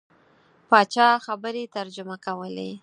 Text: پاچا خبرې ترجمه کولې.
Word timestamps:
پاچا 0.69 1.07
خبرې 1.25 1.63
ترجمه 1.75 2.15
کولې. 2.25 2.71